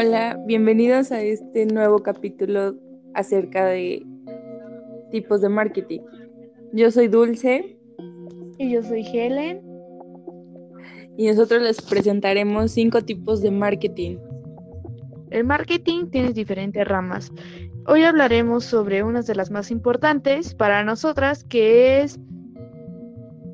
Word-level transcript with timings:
Hola, 0.00 0.40
bienvenidos 0.46 1.10
a 1.10 1.22
este 1.22 1.66
nuevo 1.66 1.98
capítulo 2.04 2.76
acerca 3.14 3.66
de 3.66 4.06
tipos 5.10 5.40
de 5.40 5.48
marketing. 5.48 6.02
Yo 6.72 6.92
soy 6.92 7.08
Dulce. 7.08 7.76
Y 8.58 8.70
yo 8.70 8.80
soy 8.84 9.04
Helen. 9.04 9.60
Y 11.16 11.26
nosotros 11.26 11.62
les 11.62 11.82
presentaremos 11.82 12.70
cinco 12.70 13.02
tipos 13.02 13.42
de 13.42 13.50
marketing. 13.50 14.18
El 15.30 15.42
marketing 15.42 16.06
tiene 16.10 16.32
diferentes 16.32 16.86
ramas. 16.86 17.32
Hoy 17.84 18.04
hablaremos 18.04 18.64
sobre 18.64 19.02
una 19.02 19.22
de 19.22 19.34
las 19.34 19.50
más 19.50 19.72
importantes 19.72 20.54
para 20.54 20.84
nosotras, 20.84 21.42
que 21.42 22.02
es... 22.02 22.20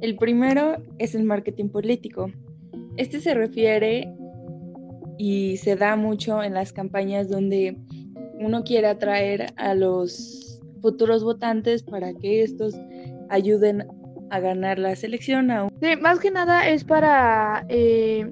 El 0.02 0.16
primero 0.16 0.76
es 0.98 1.14
el 1.14 1.24
marketing 1.24 1.70
político. 1.70 2.30
Este 2.98 3.20
se 3.20 3.32
refiere 3.32 4.14
y 5.18 5.56
se 5.58 5.76
da 5.76 5.96
mucho 5.96 6.42
en 6.42 6.54
las 6.54 6.72
campañas 6.72 7.28
donde 7.28 7.76
uno 8.40 8.64
quiere 8.64 8.88
atraer 8.88 9.52
a 9.56 9.74
los 9.74 10.60
futuros 10.80 11.24
votantes 11.24 11.82
para 11.82 12.12
que 12.14 12.42
estos 12.42 12.74
ayuden 13.30 13.86
a 14.30 14.40
ganar 14.40 14.78
la 14.78 14.96
selección. 14.96 15.48
Más 16.00 16.18
que 16.18 16.30
nada 16.30 16.68
es 16.68 16.84
para 16.84 17.64
eh, 17.68 18.30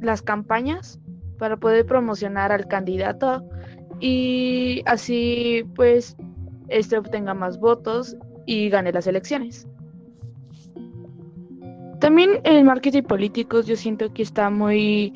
las 0.00 0.22
campañas, 0.22 1.00
para 1.38 1.56
poder 1.56 1.84
promocionar 1.86 2.52
al 2.52 2.66
candidato 2.68 3.44
y 4.00 4.82
así 4.86 5.64
pues 5.74 6.16
este 6.68 6.96
obtenga 6.96 7.34
más 7.34 7.58
votos 7.58 8.16
y 8.46 8.68
gane 8.68 8.92
las 8.92 9.06
elecciones. 9.06 9.66
También 12.00 12.40
el 12.44 12.64
marketing 12.64 13.02
político 13.02 13.62
yo 13.62 13.76
siento 13.76 14.12
que 14.12 14.22
está 14.22 14.50
muy 14.50 15.14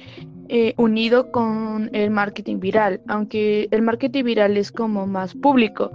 eh, 0.48 0.74
unido 0.76 1.30
con 1.30 1.90
el 1.92 2.10
marketing 2.10 2.58
viral, 2.58 3.00
aunque 3.06 3.68
el 3.70 3.82
marketing 3.82 4.24
viral 4.24 4.56
es 4.56 4.72
como 4.72 5.06
más 5.06 5.34
público, 5.34 5.92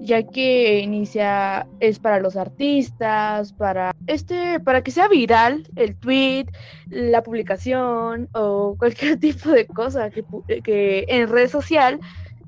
ya 0.00 0.22
que 0.22 0.80
inicia 0.80 1.66
es 1.80 1.98
para 1.98 2.18
los 2.20 2.36
artistas, 2.36 3.52
para 3.52 3.94
este, 4.06 4.58
para 4.60 4.82
que 4.82 4.90
sea 4.90 5.08
viral 5.08 5.68
el 5.76 5.94
tweet, 5.96 6.46
la 6.88 7.22
publicación 7.22 8.28
o 8.32 8.74
cualquier 8.78 9.18
tipo 9.18 9.50
de 9.50 9.66
cosa 9.66 10.10
que, 10.10 10.24
que 10.64 11.04
en 11.08 11.28
red 11.28 11.48
social 11.48 12.00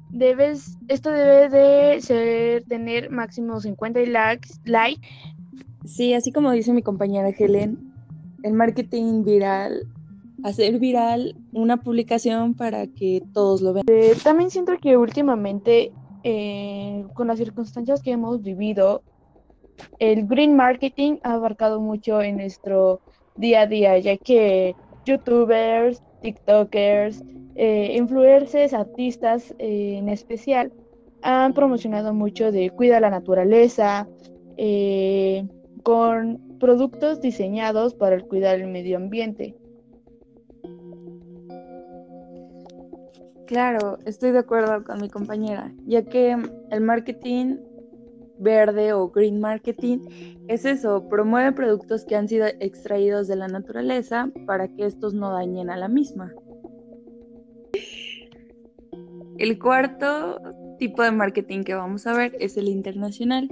debes, 0.09 0.79
esto 0.89 1.11
debe 1.11 1.49
de 1.49 2.01
ser 2.01 2.65
tener 2.65 3.11
máximo 3.11 3.61
50 3.61 4.01
likes, 4.07 4.51
like. 4.65 5.07
Sí, 5.85 6.15
así 6.15 6.33
como 6.33 6.53
dice 6.53 6.73
mi 6.73 6.83
compañera 6.83 7.31
Helen, 7.37 7.93
el 8.43 8.53
marketing 8.55 9.25
viral 9.25 9.87
hacer 10.43 10.79
viral 10.79 11.37
una 11.53 11.79
publicación 11.79 12.55
para 12.55 12.87
que 12.87 13.23
todos 13.33 13.61
lo 13.63 13.73
vean. 13.73 13.85
Eh, 13.89 14.15
también 14.23 14.51
siento 14.51 14.73
que 14.81 14.97
últimamente, 14.97 15.93
eh, 16.25 17.05
con 17.15 17.29
las 17.29 17.39
circunstancias 17.39 18.03
que 18.03 18.13
hemos 18.13 18.43
vivido, 18.43 19.03
el 19.99 20.27
green 20.27 20.55
marketing 20.57 21.19
ha 21.23 21.35
abarcado 21.35 21.81
mucho 21.81 22.21
en 22.23 22.37
nuestro 22.37 23.01
día 23.37 23.63
a 23.63 23.67
día, 23.67 23.99
ya 23.99 24.17
que 24.17 24.75
youtubers, 25.05 26.03
tiktokers, 26.21 27.23
eh, 27.55 27.95
influencers, 27.97 28.75
artistas 28.75 29.55
en 29.59 30.09
especial, 30.09 30.73
han 31.23 31.53
promocionado 31.55 32.15
mucho 32.15 32.53
de 32.53 32.71
cuida 32.71 33.01
la 33.01 33.11
naturaleza, 33.11 34.09
con 35.83 36.59
productos 36.61 37.21
diseñados 37.21 37.95
para 37.95 38.15
el 38.15 38.25
cuidar 38.25 38.61
el 38.61 38.69
medio 38.69 38.97
ambiente. 38.97 39.57
Claro, 43.47 43.99
estoy 44.07 44.31
de 44.31 44.39
acuerdo 44.39 44.85
con 44.85 45.01
mi 45.01 45.09
compañera, 45.09 45.73
ya 45.87 46.05
que 46.05 46.37
el 46.71 46.81
marketing 46.81 47.57
verde 48.39 48.93
o 48.93 49.09
green 49.09 49.41
marketing 49.41 49.99
es 50.49 50.65
eso, 50.65 51.09
promueve 51.09 51.53
productos 51.53 52.05
que 52.05 52.17
han 52.17 52.29
sido 52.29 52.47
extraídos 52.61 53.29
de 53.29 53.37
la 53.37 53.49
naturaleza 53.49 54.31
para 54.47 54.69
que 54.69 54.87
estos 54.87 55.15
no 55.15 55.33
dañen 55.33 55.71
a 55.71 55.77
la 55.77 55.89
misma. 55.89 56.33
El 59.39 59.59
cuarto 59.59 60.39
tipo 60.79 61.03
de 61.03 61.13
marketing 61.13 61.63
que 61.63 61.75
vamos 61.75 62.07
a 62.07 62.13
ver 62.13 62.37
es 62.39 62.57
el 62.57 62.69
internacional. 62.69 63.49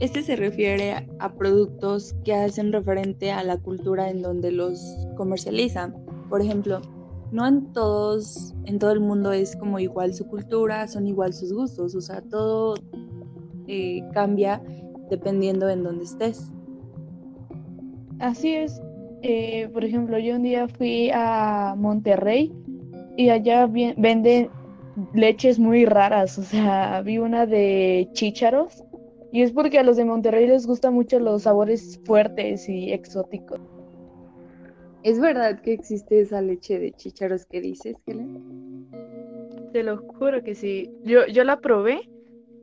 Este 0.00 0.22
se 0.22 0.36
refiere 0.36 1.08
a 1.18 1.34
productos 1.34 2.14
que 2.24 2.34
hacen 2.34 2.72
referente 2.72 3.30
a 3.30 3.44
la 3.44 3.58
cultura 3.58 4.10
en 4.10 4.22
donde 4.22 4.50
los 4.50 4.80
comercializan. 5.16 5.94
Por 6.28 6.40
ejemplo, 6.40 6.80
no 7.34 7.48
en 7.48 7.72
todos, 7.72 8.54
en 8.64 8.78
todo 8.78 8.92
el 8.92 9.00
mundo 9.00 9.32
es 9.32 9.56
como 9.56 9.80
igual 9.80 10.14
su 10.14 10.24
cultura, 10.28 10.86
son 10.86 11.08
igual 11.08 11.32
sus 11.32 11.52
gustos, 11.52 11.92
o 11.96 12.00
sea, 12.00 12.22
todo 12.22 12.76
eh, 13.66 14.02
cambia 14.12 14.62
dependiendo 15.10 15.68
en 15.68 15.82
dónde 15.82 16.04
estés. 16.04 16.52
Así 18.20 18.54
es. 18.54 18.80
Eh, 19.22 19.68
por 19.72 19.84
ejemplo, 19.84 20.16
yo 20.16 20.36
un 20.36 20.44
día 20.44 20.68
fui 20.68 21.10
a 21.12 21.74
Monterrey 21.76 22.52
y 23.16 23.30
allá 23.30 23.66
venden 23.66 24.48
leches 25.12 25.58
muy 25.58 25.86
raras, 25.86 26.38
o 26.38 26.42
sea, 26.44 27.02
vi 27.02 27.18
una 27.18 27.46
de 27.46 28.08
chícharos 28.12 28.84
y 29.32 29.42
es 29.42 29.50
porque 29.50 29.80
a 29.80 29.82
los 29.82 29.96
de 29.96 30.04
Monterrey 30.04 30.46
les 30.46 30.68
gustan 30.68 30.94
mucho 30.94 31.18
los 31.18 31.42
sabores 31.42 32.00
fuertes 32.04 32.68
y 32.68 32.92
exóticos. 32.92 33.73
¿Es 35.04 35.20
verdad 35.20 35.60
que 35.60 35.74
existe 35.74 36.18
esa 36.18 36.40
leche 36.40 36.78
de 36.78 36.90
chícharos 36.92 37.44
que 37.44 37.60
dices, 37.60 37.94
Helen? 38.06 38.88
Te 39.70 39.82
lo 39.82 39.98
juro 39.98 40.42
que 40.42 40.54
sí. 40.54 40.90
Yo, 41.04 41.26
yo 41.26 41.44
la 41.44 41.60
probé 41.60 42.08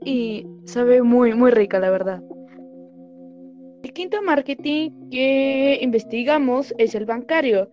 y 0.03 0.47
sabe 0.65 1.03
muy, 1.03 1.35
muy 1.35 1.51
rica, 1.51 1.79
la 1.79 1.91
verdad. 1.91 2.23
El 3.83 3.93
quinto 3.93 4.23
marketing 4.23 5.09
que 5.11 5.77
investigamos 5.83 6.73
es 6.79 6.95
el 6.95 7.05
bancario. 7.05 7.69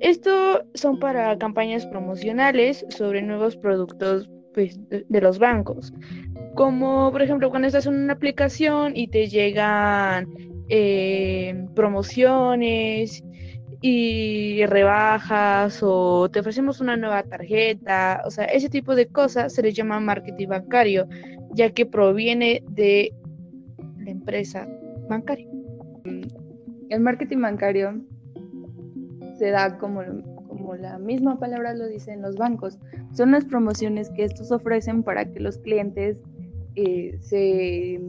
Esto 0.00 0.64
son 0.74 0.98
para 0.98 1.38
campañas 1.38 1.86
promocionales 1.86 2.84
sobre 2.88 3.22
nuevos 3.22 3.56
productos 3.56 4.28
pues, 4.52 4.80
de, 4.88 5.20
los 5.20 5.38
bancos. 5.38 5.92
Como 6.56 7.12
por 7.12 7.22
ejemplo 7.22 7.50
cuando 7.50 7.68
estás 7.68 7.86
en 7.86 7.94
una 7.94 8.14
aplicación 8.14 8.96
y 8.96 9.06
te 9.06 9.28
llegan 9.28 10.26
eh, 10.68 11.66
promociones 11.76 13.22
y 13.80 14.66
rebajas 14.66 15.80
o 15.82 16.28
te 16.28 16.40
ofrecemos 16.40 16.80
una 16.80 16.96
nueva 16.96 17.22
tarjeta, 17.22 18.22
o 18.24 18.30
sea, 18.30 18.44
ese 18.46 18.68
tipo 18.68 18.94
de 18.94 19.06
cosas 19.06 19.54
se 19.54 19.62
les 19.62 19.74
llama 19.74 20.00
marketing 20.00 20.48
bancario, 20.48 21.06
ya 21.52 21.70
que 21.70 21.86
proviene 21.86 22.62
de 22.70 23.14
la 23.98 24.10
empresa 24.10 24.68
bancaria. 25.08 25.48
El 26.88 27.00
marketing 27.00 27.40
bancario 27.40 28.00
se 29.38 29.50
da 29.50 29.78
como, 29.78 30.02
como 30.48 30.74
la 30.74 30.98
misma 30.98 31.38
palabra 31.38 31.74
lo 31.74 31.86
dice 31.86 32.12
en 32.12 32.22
los 32.22 32.36
bancos. 32.36 32.78
Son 33.12 33.30
las 33.30 33.44
promociones 33.44 34.10
que 34.10 34.24
estos 34.24 34.50
ofrecen 34.50 35.02
para 35.02 35.24
que 35.24 35.38
los 35.38 35.58
clientes 35.58 36.16
eh, 36.74 37.16
se, 37.20 38.00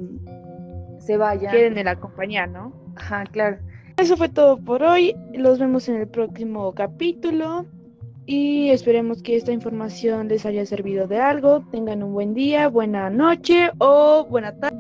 se 1.00 1.18
vayan. 1.18 1.52
Queden 1.52 1.78
en 1.78 1.86
la 1.86 1.96
compañía, 1.96 2.48
¿no? 2.48 2.74
Ajá, 2.96 3.24
claro. 3.26 3.58
Eso 4.00 4.16
fue 4.16 4.30
todo 4.30 4.56
por 4.56 4.82
hoy. 4.82 5.14
Los 5.34 5.60
vemos 5.60 5.90
en 5.90 5.96
el 5.96 6.08
próximo 6.08 6.72
capítulo. 6.74 7.66
Y 8.26 8.70
esperemos 8.70 9.22
que 9.22 9.36
esta 9.36 9.52
información 9.52 10.30
les 10.30 10.46
haya 10.46 10.66
servido 10.66 11.06
de 11.06 11.20
algo. 11.20 11.66
Tengan 11.70 12.04
un 12.04 12.14
buen 12.14 12.34
día, 12.34 12.70
buena 12.70 13.10
noche 13.10 13.72
o 13.78 14.26
buena 14.30 14.58
tarde. 14.58 14.78